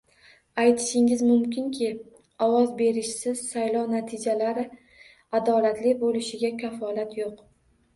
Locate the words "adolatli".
5.43-5.99